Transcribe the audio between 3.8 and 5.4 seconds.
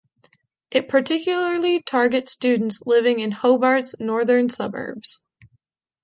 Northern Suburbs.